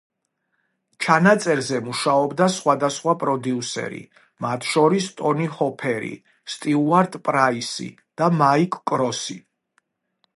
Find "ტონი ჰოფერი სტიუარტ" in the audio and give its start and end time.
5.19-7.19